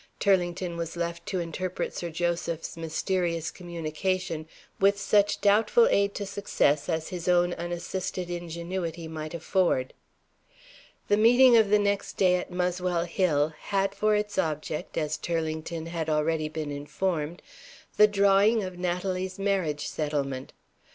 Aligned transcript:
Turlington 0.19 0.77
was 0.77 0.97
left 0.97 1.27
to 1.27 1.39
interpret 1.39 1.93
Sir 1.93 2.09
Joseph's 2.09 2.75
mysterious 2.75 3.51
communication 3.51 4.47
with 4.79 4.99
such 4.99 5.41
doubtful 5.41 5.85
aid 5.89 6.15
to 6.15 6.25
success 6.25 6.89
as 6.89 7.09
his 7.09 7.27
own 7.27 7.53
unassisted 7.53 8.27
ingenuity 8.27 9.07
might 9.07 9.35
afford. 9.35 9.93
The 11.07 11.17
meeting 11.17 11.55
of 11.55 11.69
the 11.69 11.77
next 11.77 12.13
day 12.17 12.33
at 12.37 12.49
Muswell 12.49 13.03
Hill 13.03 13.49
had 13.49 13.93
for 13.93 14.15
its 14.15 14.39
object 14.39 14.97
as 14.97 15.17
Turlington 15.17 15.85
had 15.89 16.09
already 16.09 16.49
been 16.49 16.71
informed 16.71 17.43
the 17.97 18.07
drawing 18.07 18.63
of 18.63 18.79
Natalie's 18.79 19.37
marriage 19.37 19.87
settlement. 19.87 20.51